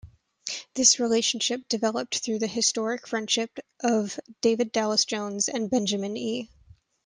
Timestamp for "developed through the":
1.69-2.47